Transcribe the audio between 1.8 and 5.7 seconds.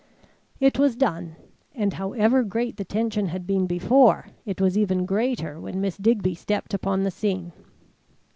however great the tension had been before, it was even greater